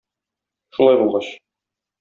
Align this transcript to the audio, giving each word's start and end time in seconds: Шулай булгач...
Шулай 0.77 0.99
булгач... 1.03 1.31